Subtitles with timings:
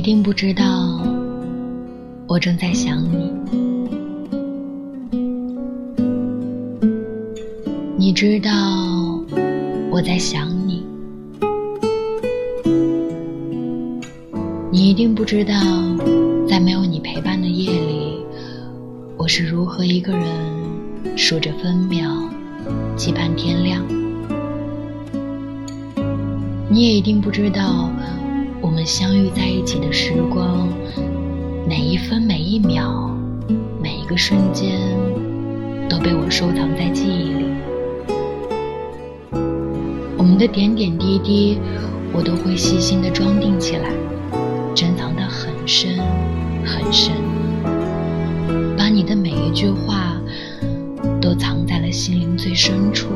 [0.00, 0.64] 你一定不知道，
[2.26, 3.30] 我正在想你。
[7.98, 8.50] 你知道
[9.90, 10.82] 我在想你。
[14.72, 15.52] 你一定不知道，
[16.48, 18.24] 在没有你陪伴的夜里，
[19.18, 20.24] 我是如何一个人
[21.14, 22.10] 数着分秒，
[22.96, 23.86] 期盼天亮。
[26.70, 27.90] 你也一定不知道。
[28.62, 30.68] 我们相遇在一起的时光，
[31.66, 33.10] 每一分每一秒，
[33.80, 34.78] 每一个瞬间，
[35.88, 37.46] 都被我收藏在记忆里。
[40.18, 41.58] 我们的点点滴滴，
[42.12, 43.90] 我都会细心的装订起来，
[44.74, 45.98] 珍藏的很深
[46.64, 47.14] 很深，
[48.76, 50.20] 把你的每一句话，
[51.20, 53.08] 都藏在了心灵最深处。